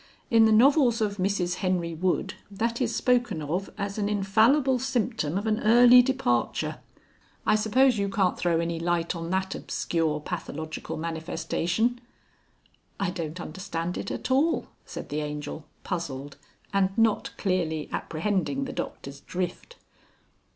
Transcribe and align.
In 0.31 0.45
the 0.45 0.51
novels 0.51 0.99
of 0.99 1.17
Mrs 1.17 1.57
Henry 1.57 1.93
Wood 1.93 2.33
that 2.49 2.81
is 2.81 2.95
spoken 2.95 3.39
of 3.39 3.69
as 3.77 3.99
an 3.99 4.09
infallible 4.09 4.79
symptom 4.79 5.37
of 5.37 5.45
an 5.45 5.59
early 5.59 6.01
departure. 6.01 6.79
I 7.45 7.53
suppose 7.53 7.99
you 7.99 8.09
can't 8.09 8.35
throw 8.35 8.59
any 8.59 8.79
light 8.79 9.15
on 9.15 9.29
that 9.29 9.53
obscure 9.53 10.19
pathological 10.19 10.97
manifestation?" 10.97 12.01
"I 12.99 13.11
don't 13.11 13.39
understand 13.39 13.95
it 13.95 14.09
at 14.09 14.31
all," 14.31 14.69
said 14.87 15.09
the 15.09 15.21
Angel, 15.21 15.65
puzzled, 15.83 16.35
and 16.73 16.97
not 16.97 17.29
clearly 17.37 17.87
apprehending 17.93 18.65
the 18.65 18.73
Doctor's 18.73 19.19
drift. 19.19 19.75